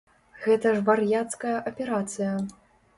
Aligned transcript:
Гэта 0.45 0.71
ж 0.79 0.81
вар'яцкая 0.89 1.55
аперацыя. 1.69 2.37